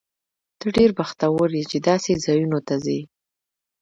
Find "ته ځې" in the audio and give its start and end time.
2.67-2.99